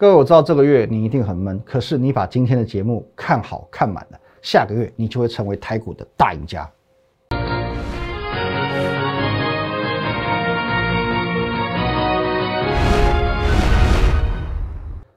[0.00, 6.66] 各位，我知道这个月你一定很闷，可是你把今天的节目看好看满了，下个月你就会成为台股的大赢家。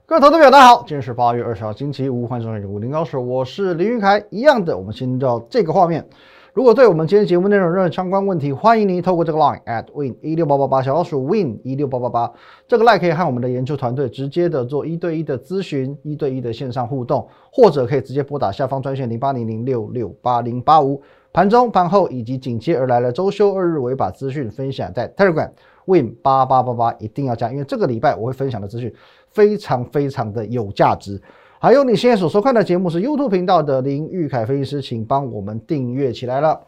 [0.05, 4.21] 各位投资朋友，大家好，今天是八月二十号，星期五，欢迎收看《股林高手》，我是林云凯。
[4.31, 6.05] 一样的，我们先到这个画面。
[6.53, 12.31] 如果对我们今天节目内容有任何相关问题，欢迎您透过这个 line at win 一六八八八小老鼠 win 一六八八八
[12.67, 21.01] 这个 line 可以和我们的研究团队直接的做一对一的咨询，一对一的线上互动，或者可以直接拨打下方专线零八零零六六八零八五。
[21.31, 25.49] 盘中、盘后以及紧接而来的周休二日，我会把资讯分享在 Telegram
[25.85, 28.93] win 八八八八，一定要加，因为这个礼拜我会分享的资讯
[29.31, 31.19] 非常非常的有价值。
[31.63, 36.59] 还有你现在所收看的节目是 YouTube 频道的林玉凯分析师，请帮我们订阅起来了。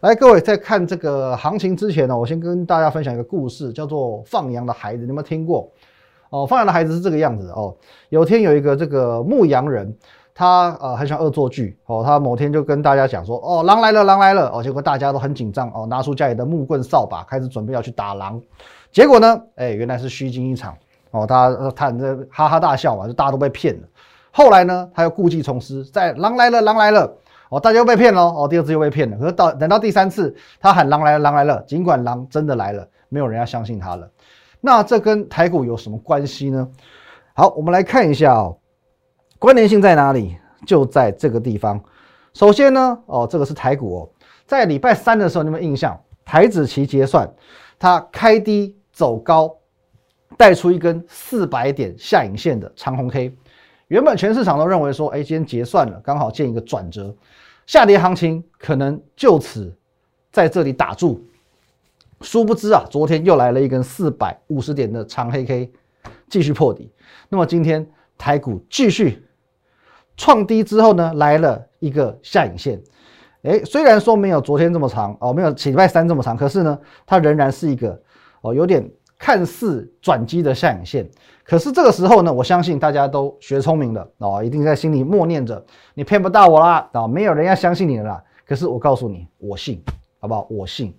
[0.00, 5.72] 来，各位在看这个行情之前呢，我先跟大家分享一个故事，叫做放羊的孩子，你有没有听过？
[6.28, 7.74] 哦，放羊的孩子是这个样子哦。
[8.10, 9.96] 有天有一个这个牧羊人，
[10.34, 18.38] 他呃很喜欢恶作剧哦，他某天就跟大家讲说，哦，狼来了，狼来了哦，结果大家都很紧张哦，拿出家里的木棍、扫把，开始准备要去打狼。
[18.92, 20.76] 结果呢，哎，原来是虚惊一场
[21.12, 23.88] 哦，大家他这哈哈大笑嘛，就大家都被骗了。
[24.38, 27.12] 后来呢，他又故技重施，在狼来了，狼来了，
[27.48, 29.16] 哦，大家又被骗了，哦，第二次又被骗了。
[29.18, 34.08] 可是到等到第三次，他喊狼来了，狼来了，尽管狼真的来了，没有人要相信他了。
[34.60, 36.68] 那这跟台股有什么关系呢？
[37.34, 38.56] 好，我们来看一下哦，
[39.40, 40.36] 关联性在哪里？
[40.64, 41.82] 就在这个地方。
[42.32, 44.08] 首先呢，哦，这个是台股哦，
[44.46, 47.28] 在礼拜三的时候，你们印象台子期结算，
[47.76, 49.52] 它开低走高，
[50.36, 53.36] 带出一根四百点下影线的长红 K。
[53.88, 57.14] 原本全市场都认为说，哎，今天结算了，刚好见一个转折，
[57.66, 59.74] 下跌行情可能就此
[60.30, 61.24] 在这里打住。
[62.20, 65.70] 殊不知啊，昨天又来了一根四百五十点的长黑 K，
[66.28, 66.90] 继续破底。
[67.28, 67.86] 那么今天
[68.18, 69.26] 台股继续
[70.16, 72.82] 创低之后呢，来了一个下影线。
[73.42, 77.98] 哎，虽然说没有昨天这么长哦，没有礼拜三这么长，可是呢，它仍然是一个
[78.42, 81.08] 哦，有点看似转机的下影线。
[81.44, 85.64] 可是这个时候呢，我相信大家都学聪明了哦，一定在心里默念着
[85.94, 89.82] ：“你骗不到我啦，啊，没有人要相信你了啦。”可是我告诉你，我信，
[90.20, 90.46] 好不好？
[90.50, 90.94] 我信。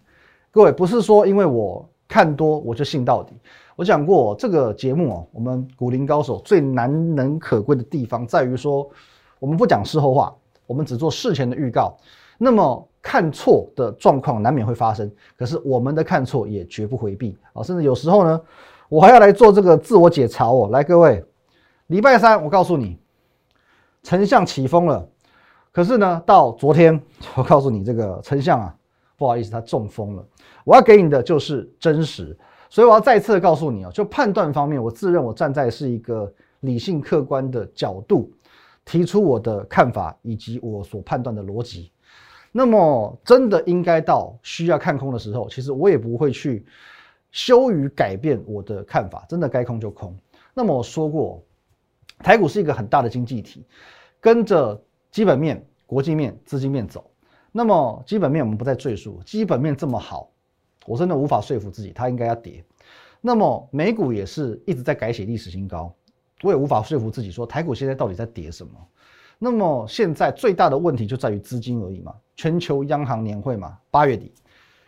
[0.52, 3.34] 各位不是说因为我看多我就信到底。
[3.76, 8.90] 我讲过这个节目哦，我们股林高手最难能可贵的地方在于说，
[9.40, 11.96] 我们不讲事后话，我们只做事前的预告。
[12.38, 18.42] 那么看错的状况难免会发生，可是我们的看错也绝不回避啊，甚至有时候呢。
[18.92, 21.24] 我还要来做这个自我解嘲哦，来各位，
[21.90, 22.98] 礼拜三我告诉你，
[24.02, 25.08] 丞相起风了，
[25.72, 27.00] 可是呢，到昨天
[27.38, 28.76] 我告诉你这个丞相啊，
[29.16, 30.26] 不好意思，他中风了。
[30.64, 32.36] 我要给你的就是真实，
[32.68, 38.32] 所以我要再次告诉你哦，就判断方面，我自认我站在是一个理性客观的角度，
[38.84, 41.92] 提出我的看法以及我所判断的逻辑。
[42.52, 46.66] 那么真的应该到需要看空的时候，其实我也不会去。
[47.32, 50.18] 羞于改变我的看法，真的该空就空。
[50.52, 51.44] 那么我说过，
[52.24, 53.64] 台股是一个很大的经济体，
[54.20, 57.08] 跟着基本面、国际面、资金面走。
[57.52, 60.32] 那么基本面我们不再赘述，基本面这么好，
[60.88, 62.66] 我真的无法说服自己它应该要跌。
[63.22, 65.94] 那么美股也是一直在改写历史新高，
[66.42, 68.72] 我也无法说服自己说台股现在到底在跌什么。
[69.40, 74.32] 那么现在最大的问题就在于资金而已嘛，全球央行年会嘛，八月底。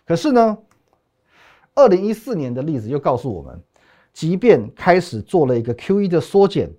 [0.06, 0.58] 可是呢？
[1.74, 3.58] 二零一四年的例子又告诉我们，
[4.12, 6.70] 即便开始做了一个 Q E 的缩减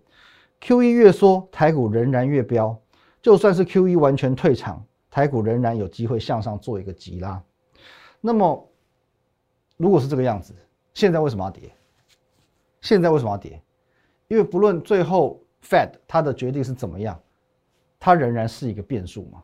[0.61, 2.79] ，Q E 越缩，台股仍然越飙。
[3.23, 7.43] 就算是 Q E 完全退场，台股仍然有机会向上做一个急拉。
[8.21, 8.69] 那么，
[9.79, 10.55] 如果是这个样子，
[10.93, 11.73] 现在为什么要跌？
[12.83, 13.63] 现在为什么要跌？
[14.29, 17.19] 因为不论最后 Fed 它的决定是怎么样，
[18.05, 19.41] 它仍然是一个变数嘛。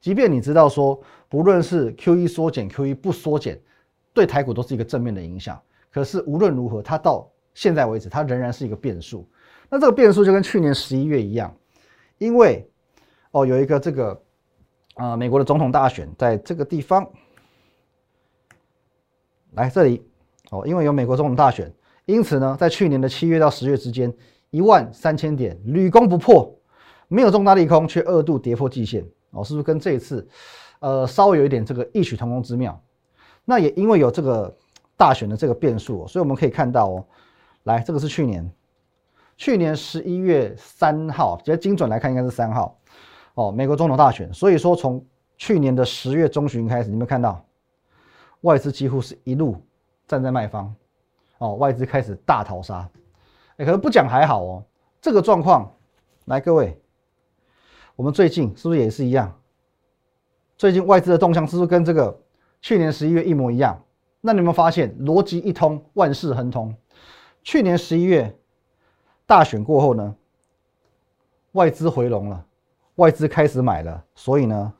[0.00, 3.60] 即便你知道说，不论是 Q E 缩减，Q E 不缩减。
[4.12, 5.56] 对台股都是一个正面的影响，
[5.88, 9.24] 可是无论如何，它到现在为止，它仍然是一个变数。
[9.68, 11.54] 那这个变数就跟去年十一月一样，
[12.18, 12.68] 因为
[13.30, 14.20] 哦有一个这个
[14.94, 17.08] 啊美国的总统大选在这个地方，
[19.52, 20.04] 来这里
[20.50, 21.72] 哦，因为有美国总统大选，
[22.04, 24.12] 因此呢，在去年的七月到十月之间，
[24.50, 26.52] 一万三千点屡攻不破，
[27.10, 30.26] 没有重大利空，却二度跌破季线哦，是不是跟这一次
[30.78, 32.80] 呃稍微有一点这个异曲同工之妙？
[33.44, 34.56] 那也因为有这个
[34.96, 37.04] 大选的这个变数，所以我们可以看到哦，
[37.64, 38.48] 来，这个是去年，
[39.36, 42.78] 去年十一月三号，比较精准来看应该是三号
[43.34, 44.32] 哦，美国总统大选。
[44.32, 45.04] 所以说从
[45.36, 47.44] 去年的十月中旬开始，你们看到
[48.42, 49.56] 外资几乎是一路
[50.06, 50.72] 站在卖方
[51.38, 52.88] 哦，外资开始大逃杀。
[53.56, 54.64] 哎，可能不讲还好哦。
[55.00, 55.70] 这个状况，
[56.26, 56.80] 来各位，
[58.00, 59.30] 我们最近是不是也是一样？
[60.56, 62.18] 最近外资的动向是不是跟这个
[62.62, 63.78] 去年十一月一模一样？
[64.22, 66.74] 那你有没有发现逻辑一通，万事亨通？
[67.42, 68.34] 去年十一月
[69.26, 70.16] 大选过后呢，
[71.52, 72.46] 外资回笼了，
[72.94, 74.72] 外资开始买了，所以呢，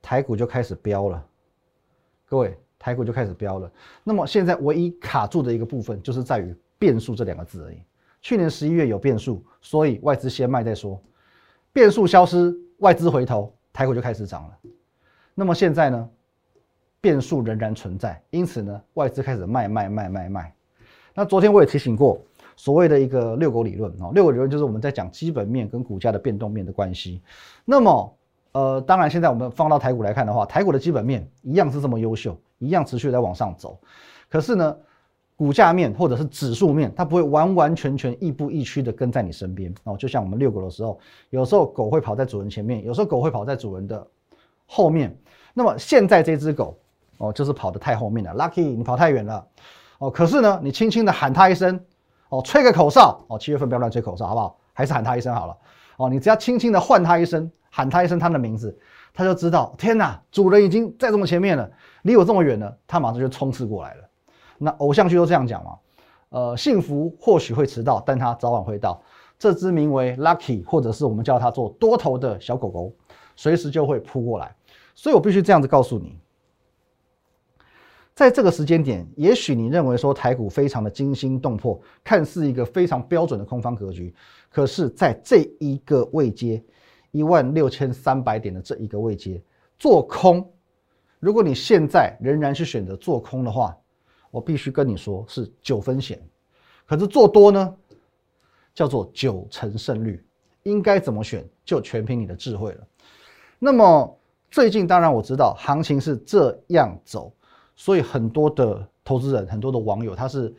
[0.00, 1.22] 台股就开始飙了。
[2.24, 3.70] 各位，台股就开始飙了。
[4.02, 7.82] 那么现在唯一卡住的一个部分，就是在于变数这两个字而已。
[8.22, 10.98] 去年十一月有变数，所以外资先卖再说。
[11.72, 14.58] 变数消失，外资回头，台股就开始涨了。
[15.34, 16.08] 那么现在呢？
[17.00, 20.52] 变数仍然存在，因此呢，外资开始卖卖卖卖卖。
[21.14, 22.20] 那昨天我也提醒过，
[22.56, 27.22] 所谓的一个六狗理论啊，六狗理论就是我们在讲基本面跟股价的变动面的关系。
[27.64, 28.16] 那么，
[28.50, 33.78] 呃，当然现在我们放到台股来看的话，台股的基本面一样是这么优秀，一样持续在往上走。
[34.28, 34.76] 可是呢，
[35.38, 39.96] 股价面或者是指数面，它不会完完全全亦步亦趋的跟在你身边哦。
[39.96, 40.98] 就像我们遛狗的时候，
[41.30, 44.04] 有时候狗会跑在主人前面，有时候狗会跑在主人的
[44.66, 45.16] 后面。
[45.54, 46.76] 那么现在这只狗。
[47.20, 49.44] 哦，就是跑得太后面了，Lucky，你跑太远了。
[49.98, 51.80] 哦，可是呢，你轻轻的喊它一声，
[52.28, 54.56] 哦，吹个口哨，哦，七月份不要乱吹口哨，好不好？
[54.72, 55.56] 还是喊它一声好了。
[55.96, 58.78] 哦，你只要轻轻的唤它一声，喊它一声它的名字，
[59.12, 61.68] 它就知道，天哪，主人已经在这么前面了，
[62.02, 64.07] 离我这么远了，它马上就冲刺过来了。
[64.58, 65.78] 那偶像剧都这样讲嘛，
[66.30, 69.00] 呃，幸福或许会迟到，但它早晚会到。
[69.38, 72.92] 这只名为 Lucky，或者是我们叫它做多头的小狗狗，
[73.36, 74.54] 随时就会扑过来。
[74.94, 76.18] 所以我必须这样子告诉你。
[78.14, 84.12] 在这个时间点，也许你认为说台股非常的惊心动魄，看似一个非常标准的空方格局。
[84.50, 86.60] 可是，在这一个位阶
[87.12, 89.40] 一万六千三百点的这一个位阶
[89.78, 90.50] 做空，
[91.20, 93.76] 如果你现在仍然是选择做空的话，
[94.30, 96.20] 我必须跟你说是九分险。
[96.86, 97.76] 可是做多呢，
[98.74, 100.24] 叫做九成胜率。
[100.64, 102.86] 应该怎么选，就全凭你的智慧了。
[103.58, 104.18] 那么
[104.50, 107.32] 最近，当然我知道行情是这样走。
[107.74, 110.52] 所以很多的投资人，很多的网友，他是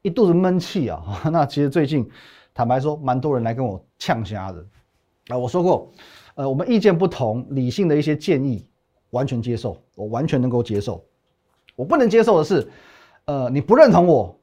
[0.00, 1.22] 一肚子闷气啊。
[1.30, 2.08] 那其实最近，
[2.54, 4.66] 坦白说，蛮多人来跟我呛虾的
[5.28, 5.36] 啊。
[5.36, 5.92] 我说过，
[6.36, 8.66] 呃，我们意见不同，理性的一些建议
[9.10, 11.04] 完全接受，我完全能够接受。
[11.76, 12.66] 我不能接受的是，
[13.26, 14.38] 呃，你不认同我，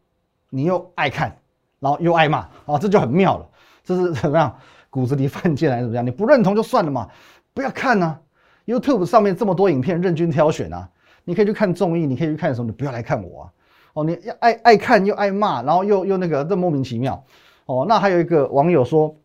[0.49, 1.37] 你又爱看，
[1.79, 3.47] 然后又爱骂啊，这就很妙了。
[3.83, 4.55] 这是怎么样？
[4.89, 6.05] 骨子里犯贱还是怎么样？
[6.05, 7.07] 你不认同就算了嘛，
[7.53, 8.19] 不要看呢。
[8.65, 10.89] YouTube 上面这么多影片，任君挑选啊。
[11.23, 12.65] 你可以去看综艺，你可以去看什么？
[12.65, 13.53] 你不要来看我啊！
[13.93, 17.23] 哦，你要爱爱看又爱骂，然后又又那个，这莫名其妙
[17.65, 17.85] 哦。
[17.87, 19.15] 那还有一个网友说，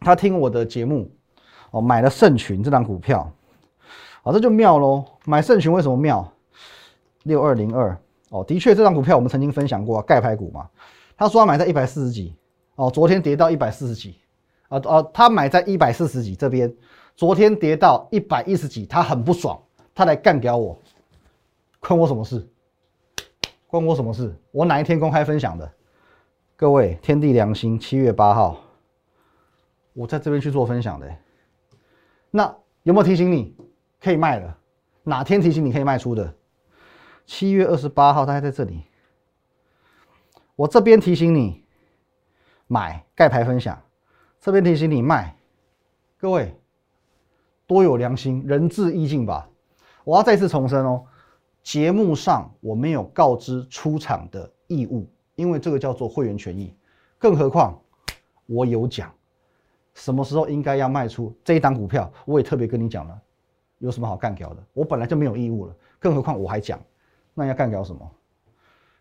[0.00, 1.10] 他听我的节目
[1.70, 3.30] 哦，买了盛群这张股票，
[4.22, 5.04] 哦，这就妙喽。
[5.24, 6.30] 买盛群为什么妙？
[7.22, 7.98] 六二零二
[8.34, 10.68] 哦，的确这张股票我们曾经分享过盖牌股嘛。
[11.16, 12.34] 他说他买在一百四十几
[12.74, 14.16] 哦，昨天跌到一百四十几
[14.68, 16.74] 啊啊，他买在一百四十几这边，
[17.14, 19.56] 昨天跌到一百一十几，他很不爽，
[19.94, 20.76] 他来干掉我。
[21.78, 22.44] 关我什么事？
[23.68, 24.34] 关我什么事？
[24.50, 25.72] 我哪一天公开分享的？
[26.56, 28.56] 各位，天地良心，七月八号，
[29.92, 31.08] 我在这边去做分享的。
[32.32, 32.52] 那
[32.82, 33.54] 有没有提醒你
[34.02, 34.58] 可以卖了？
[35.04, 36.34] 哪天提醒你可以卖出的？
[37.26, 38.82] 七月二十八号，大概在这里。
[40.56, 41.64] 我这边提醒你
[42.66, 43.82] 买盖牌分享，
[44.40, 45.36] 这边提醒你卖。
[46.18, 46.54] 各位，
[47.66, 49.48] 多有良心，仁至义尽吧。
[50.04, 51.04] 我要再次重申哦。
[51.62, 56.74] 节目上我没有告知出场的义务，因为这个叫做会员权益。
[57.18, 57.80] 更何况
[58.44, 59.10] 我有讲
[59.94, 63.18] 什么时候应该要卖出这一档股票，我也特别跟你讲了，
[63.78, 64.62] 有什么好干掉的？
[64.74, 66.78] 我本来就没有义务了，更何况我还讲，
[67.34, 68.10] 那要干掉什么？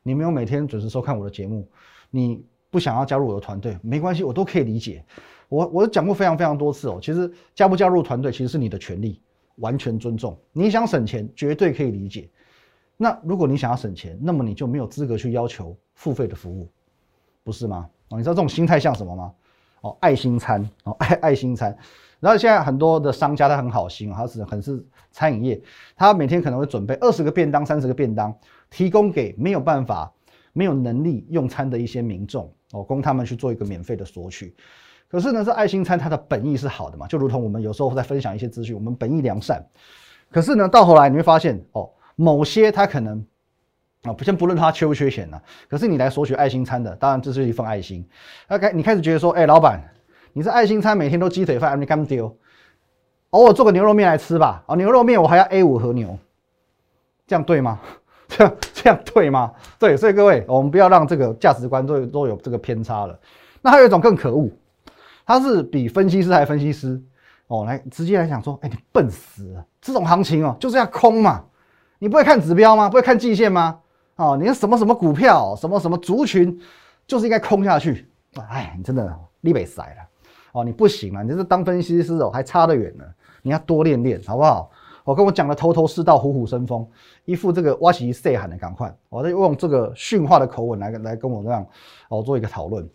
[0.02, 1.66] 你没有每天准时收看我的节目，
[2.10, 5.06] 你不想要加入我的团队，没关系，我都可以理解。
[5.48, 9.22] 我我讲过非常非常多次哦，其实加不加入团队其实是你的权利，
[9.58, 10.38] 完全尊重。
[10.52, 12.30] 你想省钱，绝对可以理解。
[12.98, 16.68] 那如果你想要省钱，那么你就没有资格去要求付费的服务，
[17.44, 17.90] 不是吗？
[18.10, 19.34] 哦，你知道这种心态像什么吗？
[19.84, 21.74] 哦，爱心餐哦，爱 爱心餐。
[22.20, 25.62] 然后现在很多的商家他很好心，他是很是餐饮业，
[25.96, 28.34] 他每天可能会准备二十个便当、三十个便当，
[28.70, 30.12] 提供给没有办法、
[30.54, 34.56] 没有能力用餐的一些民众哦，供他们去做一个免费的索取。
[35.10, 39.64] 可是呢，这爱心餐它的本意是好的嘛，就如同我们有时候在分享一些资讯，我们本意良善。
[40.32, 41.90] 可是呢，到后来你会发现哦。
[42.16, 43.26] 某些他可能
[44.04, 48.06] 啊，先不论他缺不缺钱呢，可是你来索取爱心餐的，当然这是一份爱心。
[48.50, 49.82] OK，你开始觉得说，哎，老板，
[50.34, 52.36] 你这爱心餐每天都鸡腿饭，你干不丢？
[53.30, 54.64] 偶尔做个牛肉面来吃吧。
[54.68, 56.18] 啊，牛肉面我还要 A 五和牛，
[57.26, 57.80] 这样对吗？
[58.28, 59.54] 这样这样对吗？
[59.80, 63.18] 对，所以各位，我们不要让这个价值观都都有这个偏差了。
[63.62, 64.50] 那还有一种更可恶，
[65.26, 67.02] 他是比分析师还分析师
[67.48, 69.66] 哦，来直接来讲说，哎，你笨死了！
[69.80, 71.44] 这种行情哦，就是要空嘛，
[72.00, 72.90] 你不会看指标吗？
[72.90, 73.80] 不会看季线吗？
[74.16, 76.60] 哦，你什么什么股票，什么什么族群，
[77.08, 78.08] 就是应该空下去。
[78.50, 80.08] 哎，你真的立北塞了
[80.54, 83.04] 哦，你不行啊，你这当分析师哦，还差得远呢。
[83.42, 84.72] 你要多练练，好不好？
[85.04, 86.88] 我跟我讲的头头是道，虎虎生风，
[87.26, 91.68] 一副这个挖起塞喊的赶快，我在用这个训话的口吻来来跟我这样
[92.08, 92.88] 哦做一个讨论。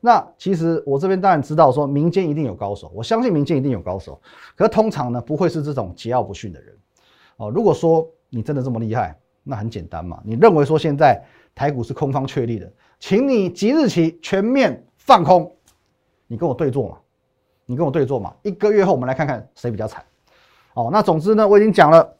[0.00, 4.20] 那其实我这边当然知道说民间一定有高手，我相信民间一定有高手，
[4.54, 6.76] 可是通常呢不会是这种桀骜不驯的人
[7.38, 7.48] 哦。
[7.48, 11.24] 如果说你真的这么厉害，那很简单嘛，你认为说现在
[11.54, 15.50] 台股是空方确立的，请你即日起全面放空，
[16.26, 16.98] 你跟我对坐嘛，
[17.64, 20.04] 你跟我对坐嘛，一个月后我们来看看谁比较惨。
[20.74, 22.16] 哦，那总之呢，我已经讲了，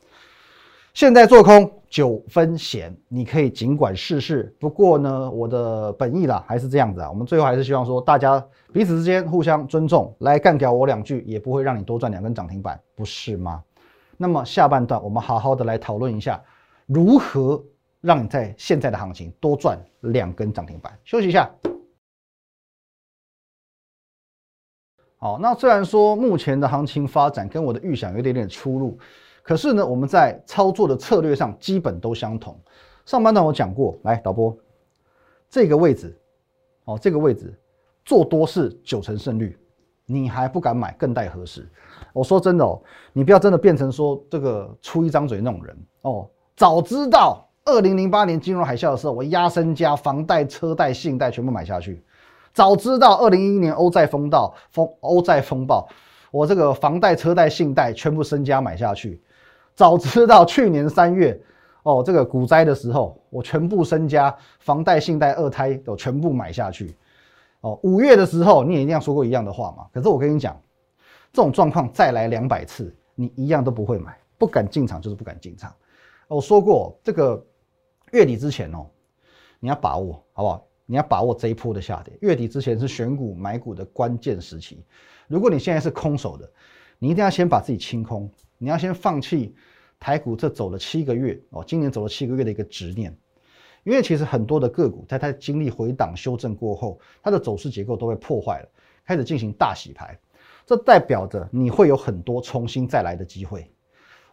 [0.95, 4.55] 现在做空九分险，你可以尽管试试。
[4.61, 8.43] 不过呢，我的本意啦还是这样子啊，我们最后还是希望说大家
[8.73, 13.63] 彼此之间互相尊重，来干掉我两句，也不会让你多赚两根涨停板，不是吗？
[14.17, 16.43] 那么下半段我们好好的来讨论一下，
[16.87, 17.63] 如何
[18.01, 20.97] 让你在现在的行情多赚两根涨停板。
[21.05, 21.51] 休息一下。
[25.19, 28.99] 好，那虽然说目前的行情发展跟我的预想有点点出入，
[29.43, 32.57] 可是呢，我们在操作的策略上基本都相同。
[33.05, 34.57] 上半段我讲过来，导播
[35.49, 36.17] 这个位置，
[36.85, 37.53] 哦，这个位置
[38.05, 39.59] 做多是九成胜率，
[40.05, 41.67] 你还不敢买，更待何时？
[42.13, 42.81] 我说真的哦，
[43.13, 46.31] 你不要真的变成说这个出一张嘴那种人哦。
[46.57, 52.03] 早知道二零零八年金融海啸的时候，我压身家、房贷、车贷、信贷全部买下去。
[52.55, 55.87] 早知道二零一一年欧债风暴，风欧债风暴，
[56.31, 59.21] 我这个房贷、车贷、信贷全部身家买下去。
[59.75, 61.39] 早知道去年三月，
[61.83, 66.97] 哦，这个股灾的时候，我全部身家房贷、信贷、二胎都全部买下去。
[67.61, 69.85] 哦，五月的时候你也一样说过一样的话嘛。
[69.93, 70.59] 可是我跟你讲，
[71.35, 75.71] 这种状况再来两百次，你一样都不会买，不敢进场就是不敢进场。
[76.29, 77.47] 我说过，这个
[78.13, 78.91] 月底之前哦，
[79.61, 80.67] 你要把握，好不好？
[80.89, 84.85] 你要把握这一波的下跌，月底之前是选股买股的关键时期。
[85.29, 86.49] 如果你现在是空手的，
[86.99, 89.55] 你一定要先把自己清空，你要先放弃
[89.99, 93.17] 台股这走了七个月哦，今年走了七个月的一个执念。
[93.85, 98.69] 因为其实很多的个股在它经历回档修正过后，它的走势结构都被破坏了，
[99.05, 100.19] 开始进行大洗牌，
[100.65, 103.71] 这代表着你会有很多重新再来的机会。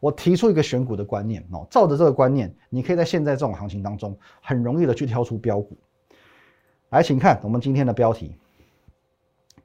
[0.04, 5.78] 我提出一个选股的观念哦，照着这个观念，你可以在现在这种行情当中很容易的去挑出标股。
[6.90, 8.36] 来，请看我们今天的标题：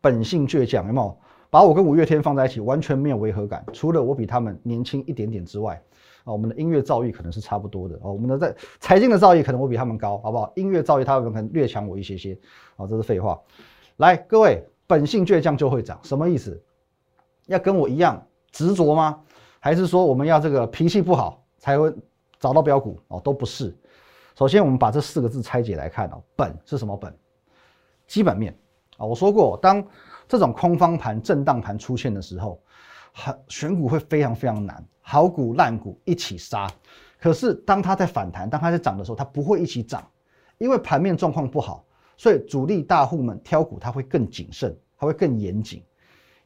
[0.01, 1.19] 本性倔强，有没有？
[1.51, 3.65] 把我跟五月天放在一起，完全没有违和感。
[3.73, 5.83] 除了我比他们年轻一点点之外，
[6.23, 8.13] 啊，我们的音乐造诣可能是差不多的哦。
[8.13, 10.53] 我们的在财经的造诣可能我比他们高，好不好？
[10.55, 12.39] 音乐造诣他们可能略强我一些些，
[12.77, 13.41] 啊，这是废话。
[13.97, 16.63] 来，各位，本性倔强就会涨，什么意思？
[17.47, 19.21] 要跟我一样执着吗？
[19.61, 21.93] 还是说我们要这个脾气不好才会
[22.39, 23.01] 找到标股？
[23.09, 23.77] 哦，都不是。
[24.37, 27.13] 首先，我们把这四个字拆解来看哦，本是什么本？
[28.07, 28.57] 基本面
[28.97, 29.85] 啊，我说过，当
[30.29, 32.63] 这种空方盘、震荡盘出现的时候，
[33.13, 36.71] 很选股会非常非常难，好股烂股一起杀。
[37.19, 40.09] 可是当它在反弹、当它在涨的时候，它不会一起涨，
[40.59, 41.85] 因为盘面状况不好，
[42.17, 45.83] 所以主力大户们挑股它会更谨慎，它会更严谨，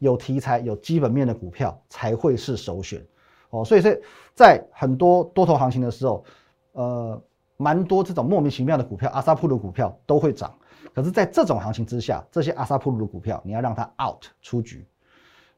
[0.02, 3.06] 有题材、有基本面的股票才会是首选
[3.50, 3.64] 哦。
[3.64, 4.00] 所以在
[4.34, 6.24] 在很多多头行情的时候，
[6.72, 7.22] 呃。
[7.58, 10.52] 蛮多这种莫名其妙的股票，阿萨普鲁股票都会涨。
[10.92, 14.84] 可是，在这种行情之下，这些阿萨普鲁的股票，你要让它 out 出局。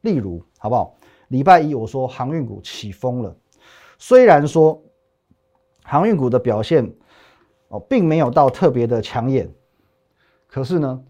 [0.02, 0.94] 例如，好不好？
[1.28, 3.34] 礼拜一我说航运股起风了，
[3.96, 4.78] 虽然说
[5.82, 6.92] 航运股的表现
[7.68, 9.50] 哦，并没有到特别的抢眼，
[10.46, 11.02] 可是呢，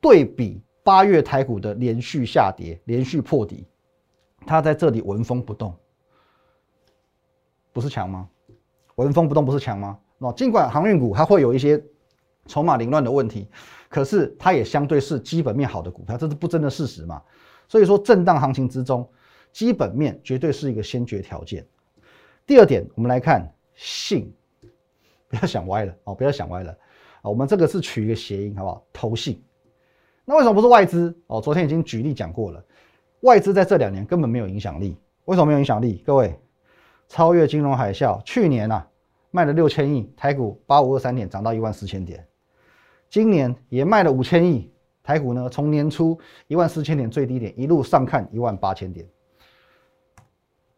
[0.00, 3.66] 对比八月台股的连续下跌、连续破底，
[4.46, 5.76] 它在这里纹风不动，
[7.74, 8.26] 不是强吗？
[8.94, 9.98] 纹风不动不是强吗？
[10.16, 11.78] 那尽管航运股它会有一些
[12.46, 13.50] 筹码凌乱的问题，
[13.90, 17.22] 可是它也相对是基本面好的股票，这是不争的事实嘛。
[17.68, 19.06] 所以说震荡行情之中，
[19.52, 21.68] 基本面绝对是一个先决条件。
[22.46, 24.34] 第二点，我们来看信，
[25.28, 26.72] 不要想歪了哦，不要想歪了
[27.20, 27.28] 啊。
[27.28, 28.86] 我们这个是取一个谐音，好不好？
[28.90, 29.44] 投信。
[30.28, 31.18] 那为什么不是外资？
[31.26, 32.62] 哦，昨天已经举例讲过了，
[33.20, 34.94] 外资在这两年根本没有影响力。
[35.24, 36.02] 为什么没有影响力？
[36.04, 36.38] 各位，
[37.08, 38.86] 超越金融海啸，去年啊。
[39.30, 42.26] 卖了六千亿，台股八五二三点涨到一万四千点，
[43.10, 44.70] 今年也卖了五千亿，
[45.02, 49.06] 台股呢从年初一万四千点最低点一路上看一万八千点，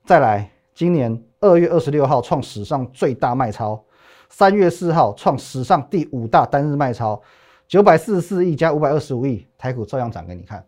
[0.04, 3.85] 再来今年二月二十六号创史上最大卖超，
[4.28, 7.23] 三月四号创史上第五大单日卖超，
[7.70, 10.66] 九百四十四亿加五百二十五亿，台股照样涨给你看。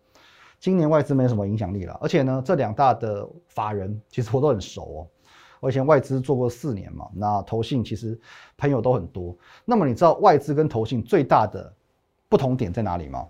[0.61, 5.09] 今年外资没什么影响力了，而且呢，这两大的法人其实我都很熟哦。
[5.59, 8.17] 我以前外资做过四年嘛，那投信其实
[8.57, 9.37] 朋友都很多。
[9.65, 11.75] 那么你知道外资跟投信最大的
[12.29, 13.27] 不同点在哪里吗？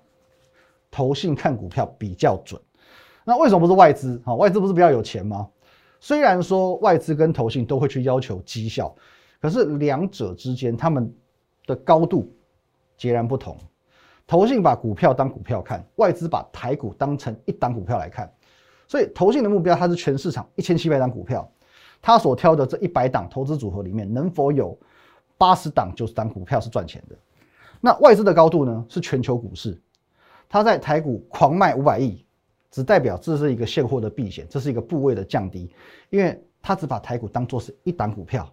[0.91, 2.61] 投信看股票比较准，
[3.25, 4.21] 那为什么不是外资？
[4.27, 5.49] 啊，外资不是比较有钱吗？
[5.99, 8.95] 虽然说外资跟投信都会去要求绩效，
[9.41, 11.11] 可是两者之间他们
[11.67, 12.31] 的高度
[13.03, 13.57] 截然不同。
[14.29, 18.33] 投信把股票当股票看，外资把台股当成一档股票来看，
[18.87, 21.51] 所以投信的目标它是全市场一千七百档股票，
[22.01, 24.79] 它所挑的这一百档投资组合里面能否有
[25.37, 27.17] 八十档九十档股票是赚钱的？
[27.81, 28.87] 那外资的高度呢？
[28.89, 29.77] 是全球股市，
[30.49, 32.25] 它在台股狂卖五百亿，
[32.71, 35.75] 只代表这是一个现货的避险，这是一个部位的降低，
[36.11, 38.49] 因为它只把台股当做是一档股票。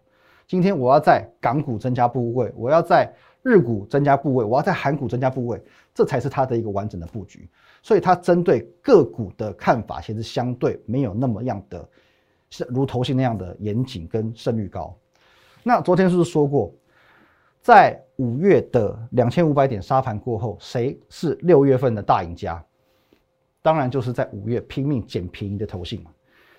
[0.48, 3.14] 今天我要在港股增加部位，我要在。
[3.42, 5.62] 日股增加部位，我要在韩股增加部位，
[5.94, 7.50] 这才是它的一个完整的布局。
[7.82, 11.88] 所以它针对个股的看法，其实相对没有那么样的，
[12.50, 14.94] 是如投信那样的严谨跟胜率高。
[15.64, 16.74] 那昨天是不是说过，
[17.62, 22.62] 在五月的两千五百点杀盘过后，谁是六月份的大赢家？
[23.62, 26.12] 当然就是在五月拼命捡便宜的投信嘛。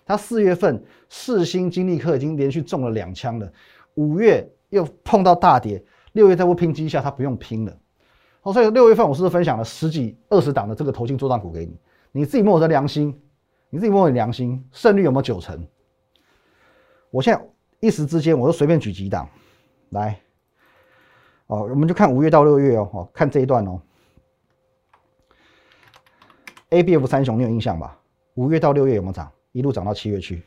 [0.06, 3.52] 他四月份四星金利克已经连续中了两枪了，
[3.94, 5.82] 五月又碰到大跌。
[6.12, 7.76] 六月再不拼绩效，他不用拼了。
[8.40, 11.78] 好，所以六月份我是不是分享了十几、二十档的这个投信做账股给你？
[12.12, 13.20] 你自己摸我的良心，
[13.68, 15.66] 你自己摸你良心，胜率有没有九成？
[17.10, 17.48] 我现在
[17.80, 19.28] 一时之间，我就随便举几档
[19.90, 20.18] 来。
[21.46, 23.80] 哦，我们就看五月到六月哦，哦，看这一段哦。
[26.70, 28.00] A、B、F 三雄，你有印象吧？
[28.34, 29.30] 五月到六月有没有涨？
[29.52, 30.42] 一路涨到七月去。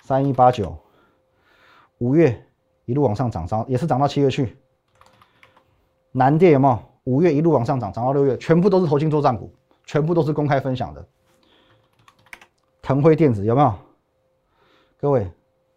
[0.00, 0.76] 三一八九，
[1.98, 2.44] 五月。
[2.84, 4.56] 一路往上涨，涨也是涨到七月去。
[6.10, 6.78] 南电有没有？
[7.04, 9.52] 五月一路往上涨，涨到六月，全部都是投信做账股，
[9.84, 11.04] 全部都是公开分享的。
[12.80, 13.74] 腾辉电子有没有？
[15.00, 15.28] 各位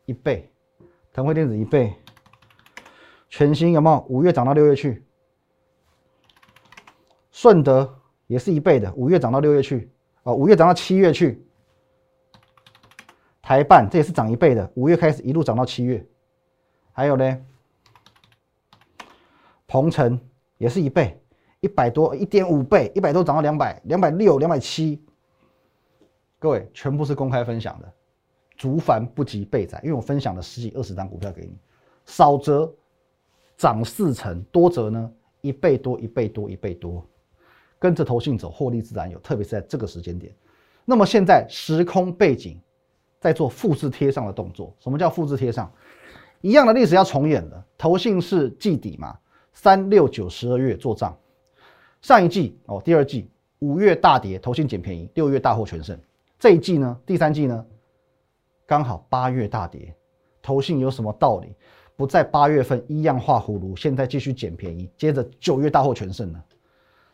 [0.05, 0.47] 一倍，
[1.13, 1.93] 腾辉电子一倍。
[3.29, 4.05] 全新有没有？
[4.07, 5.03] 五月涨到六月去。
[7.31, 7.91] 顺德
[8.27, 9.91] 也是一倍的，五月涨到六月去，
[10.23, 11.43] 啊，五月涨到七月去。
[13.41, 16.05] 台办这也是涨一倍的，五月开始一路涨到七月。
[16.97, 17.45] 还有呢，
[19.67, 20.17] 鹏程
[20.57, 21.19] 也是一倍，
[21.59, 25.03] 一百多，一点五倍，一百多涨到两百，两百六，两百七。
[26.39, 27.93] 各位全部是公开分享的，
[28.55, 31.57] 竹凡不及倍载，因为我分享了十几二十张股票给你，
[32.05, 32.73] 少则
[33.57, 37.05] 涨四成，多则呢一倍多，一倍多，一倍多，
[37.77, 40.33] 跟着投信走，获利自然有，特别是在这个时间点。
[40.85, 42.57] 那么现在时空背景
[43.19, 45.69] 在做复制贴上的动作，什么叫复制贴上？
[46.45, 47.65] 一样的历史要重演了。
[47.75, 49.17] 投信是季底嘛，
[49.51, 51.17] 三六九十二月做账，
[52.03, 53.27] 上一季哦，第二季
[53.57, 55.99] 五月大跌，投信捡便宜，六月大获全胜。
[56.37, 57.65] 这一季呢，第三季呢，
[58.67, 59.91] 刚好八月大跌，
[60.39, 61.55] 投信有什么道理
[61.95, 66.43] 不在八月份一样画葫芦，现在继续捡便宜，接着九月大获全胜呢？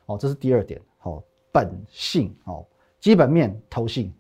[0.08, 0.82] 哦，这是第二点。
[1.04, 2.68] 哦，本性哦，
[3.00, 4.14] 基本面投信，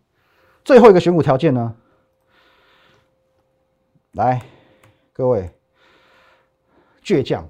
[0.64, 1.76] 最后一个选股条件呢，
[4.14, 4.42] 来。
[5.14, 5.52] 各位，
[7.04, 7.48] 倔强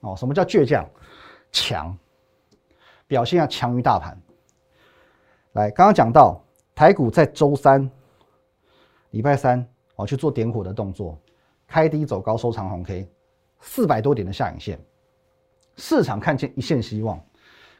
[0.00, 0.14] 哦！
[0.14, 0.86] 什么叫倔强？
[1.50, 1.98] 强，
[3.06, 4.20] 表现要强于大盘。
[5.52, 6.38] 来，刚刚讲到
[6.74, 7.90] 台股在周三、
[9.10, 9.66] 礼拜三
[9.96, 11.18] 哦去做点火的动作，
[11.66, 13.08] 开低走高收长红 K，
[13.60, 14.78] 四百多点的下影线，
[15.76, 17.18] 市场看见一线希望。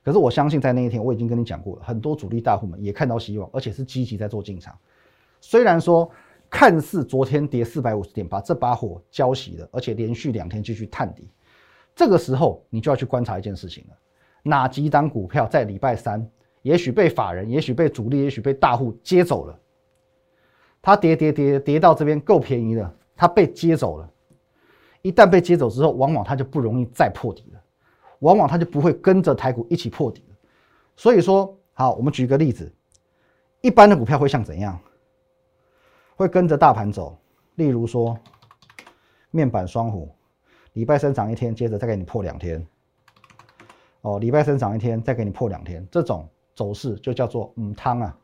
[0.02, 4.76] 可是我相信在那一天，我已经跟你讲过了，很多主力大户们也看到希望，而且是积极在做进场。
[5.42, 6.10] 虽然说。
[6.50, 11.28] 看似昨天跌四百五十点，把这把火浇熄了，而且连续两天继续探底。
[11.94, 13.96] 这个时候，你就要去观察一件事情了：
[14.42, 16.26] 哪几档股票在礼拜三，
[16.62, 19.58] 也许被法人，也许被主力，也许被大户接走了？
[20.80, 24.10] 它跌跌跌跌到这边够便宜了，它被接走了。
[25.02, 27.60] 一旦被接走之后，往往它就不容易再破底了，
[28.20, 30.36] 往往它就不会跟着台股一起破底了。
[30.96, 32.72] 所以说，好，我们举个例子，
[33.60, 34.78] 一般的股票会像怎样？
[36.18, 37.16] 会跟着大盘走，
[37.54, 38.18] 例如说
[39.30, 40.12] 面板双虎，
[40.72, 42.66] 礼拜三涨一天，接着再给你破两天。
[44.00, 48.18] 哦，礼拜三涨一天，再给你破两天，这种走势就叫做母汤啊，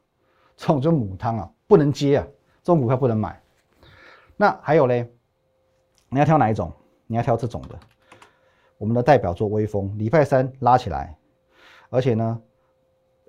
[0.56, 2.26] 这种就母汤啊，不能接啊，
[2.64, 3.40] 这种股票不能买。
[4.36, 5.08] 那还有嘞，
[6.08, 6.72] 你要挑哪一种？
[7.06, 7.78] 你要挑这种的。
[8.76, 11.16] 我们的代表作微风，礼拜三拉起来，
[11.90, 12.42] 而且呢，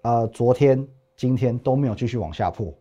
[0.02, 2.74] 呃，昨天、今天都没有继续往下破。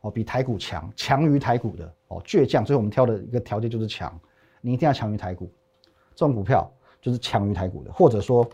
[0.00, 2.64] 哦，比台股强，强于台股的哦，倔强。
[2.64, 4.18] 所以我们挑的一个条件就是强，
[4.60, 5.50] 你一定要强于台股。
[6.14, 8.48] 这种股票就是强于台股的，或者说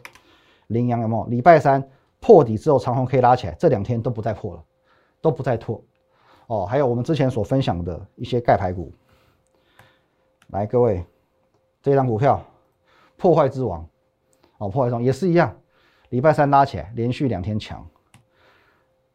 [0.69, 1.27] 羚羊有没有？
[1.27, 1.83] 礼拜三
[2.21, 4.65] 破底之后长虹可以拉起来，这两天都不再破了，
[5.21, 5.83] 都不再破。
[6.47, 8.93] 哦，还有我们之前所分享的一些盖牌股，
[10.49, 11.05] 来各位，
[11.83, 12.43] 这张股票
[13.17, 13.87] 破坏之王，
[14.59, 15.57] 哦，破坏之王也是一样，
[16.11, 17.87] 礼拜三拉起来，连续两天强。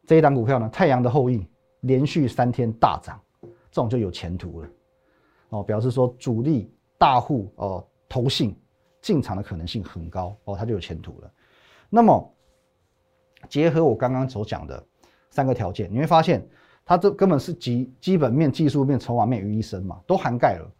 [0.06, 1.46] 这一档股票呢，太阳的后裔
[1.80, 4.68] 连续三天大涨，这种就有前途了。
[5.50, 8.56] 哦，表示说主力大户哦，投信
[9.02, 11.32] 进场的可能性很高哦，它就有前途了。
[11.88, 12.34] 那么
[13.48, 14.86] 结合我刚刚所讲的
[15.30, 16.46] 三个条件，你会发现
[16.84, 20.70] 它这根本是集基本面、技术面、筹码面于一身嘛，都涵盖了。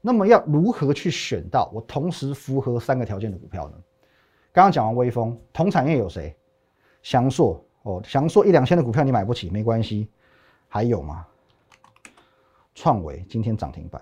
[0.00, 3.76] 那么要如何去选到我同时符合三个条件的股票呢？
[4.52, 6.34] 刚刚讲完微风，同产业有谁？
[7.02, 10.10] 翔硕哦，翔硕一两千的股票你买不起没关系，
[10.68, 11.26] 还有吗？
[12.74, 14.00] 创维今天涨停板，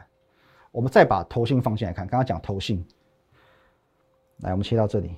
[0.71, 2.07] 我们再把头信放进来看。
[2.07, 2.87] 刚刚讲投信，
[4.41, 5.17] 来我们切到这里，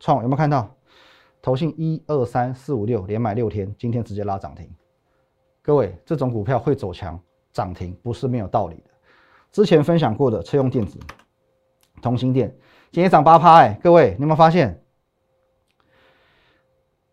[0.00, 0.74] 创有没有看到
[1.42, 4.72] 投信一二三四五六连买六天，今天直接拉涨停。
[5.60, 7.20] 各位，这种股票会走强
[7.52, 8.90] 涨停不是没有道理的。
[9.52, 10.98] 之前分享过的车用电子，
[12.00, 12.56] 同心电
[12.90, 14.82] 今天涨八趴，哎，各位你有没有发现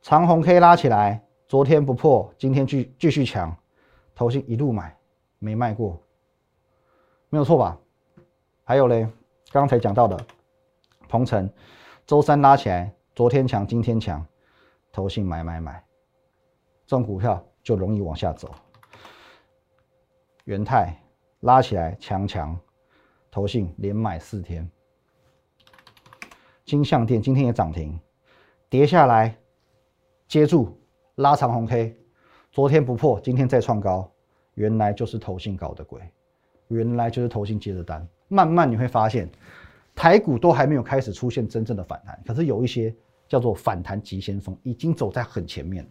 [0.02, 3.56] 长虹可以拉起来，昨天不破，今天继继续强，
[4.16, 4.96] 投信一路买。
[5.38, 6.02] 没卖过，
[7.30, 7.78] 没有错吧？
[8.64, 9.08] 还有嘞，
[9.52, 10.26] 刚才讲到的
[11.08, 11.48] 鹏程，
[12.08, 14.26] 周三拉起来，昨天强，今天强，
[14.92, 15.84] 投信买买买，
[16.88, 18.50] 这种股票就容易往下走。
[20.46, 21.00] 元泰
[21.42, 22.58] 拉起来强强，
[23.30, 24.68] 投信连买四天。
[26.64, 28.00] 金相店今天也涨停，
[28.68, 29.38] 跌下来
[30.28, 30.76] 接住
[31.16, 31.96] 拉长红 K，
[32.52, 34.12] 昨天不破，今天再创高。
[34.56, 36.02] 原来就是投信搞的鬼，
[36.68, 38.06] 原来就是投信接的单。
[38.28, 39.30] 慢慢你会发现，
[39.96, 42.94] 台股都还没有开始出现真正的反弹，可是有一些
[43.30, 45.90] 叫做反弹急先锋，已经走在很前面了。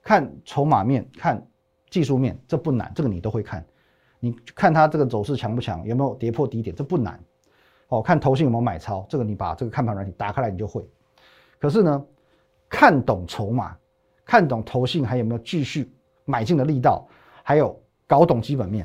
[0.00, 1.44] 看筹码面，看
[1.90, 3.66] 技术面，这不难，这个你都会看。
[4.20, 7.20] 你看它这个走势强不强，有没有跌破低点，这不难。
[7.88, 10.88] 哦，看投信有没有买超，这个你把这个看盘软体打开来，你就会。
[11.58, 12.04] 可是呢，
[12.68, 13.76] 看懂筹码，
[14.26, 15.90] 看懂投信还有没有继续
[16.26, 17.08] 买进的力道。
[17.48, 18.84] 还有搞懂基本面，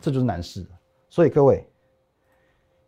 [0.00, 0.66] 这就是难事。
[1.10, 1.62] 所以各位，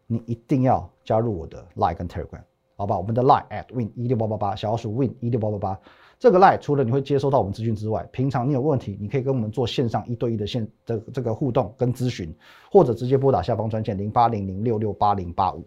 [0.06, 2.40] 你一定要加入我的 Line 跟 Telegram，
[2.76, 2.96] 好吧？
[2.96, 5.80] 我们的 Line at win 一六八八八，小老鼠 win 一六八八八。
[6.18, 12.34] 这个 Line 除了你会接收到我们资讯之外，平常你有问题，你可以跟我们做线上一对一的线的这个互动跟咨询，
[12.70, 15.62] 或者直接拨打下方专线零八零零六六八零八五。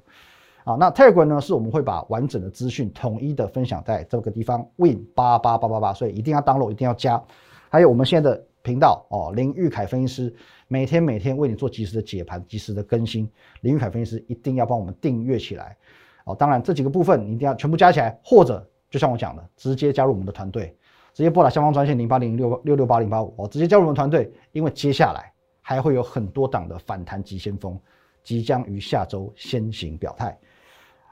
[0.66, 7.24] 啊，那 Telegram 呢，是我们会把完整的资讯统一的分享在这个地方 win 八八八八八，所以一定要 download，一定要加。
[7.70, 8.46] 还有我们现在的。
[8.66, 10.36] 频道哦，林玉凯分析师
[10.68, 13.30] 每天每天为你做及时的解盘、及时的更新。
[13.62, 15.78] 林玉凯分析师一定要帮我们订阅起来
[16.24, 16.34] 哦。
[16.34, 20.76] 当然，这几个部分你一定要全部加起来，或者就像我讲的，直接加入我们的团队，
[21.14, 24.34] 直接拨打下方专线零八零六六六八零八五哦，直接加入我们团队。
[24.52, 27.80] 因为接下来还会有很多档的反弹急先锋，
[28.26, 30.38] 即将于下周先行表态。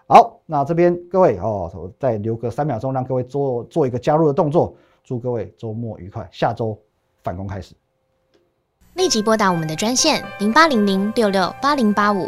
[0.08, 4.76] 好，那这边各位哦，我再留个三秒钟，让各位做做一个加入的动作。
[5.02, 6.78] 祝各位周末愉快，下周。
[7.24, 7.74] 反攻开始，
[8.96, 12.28] 立即拨打我们的专线零八零零六六八零八五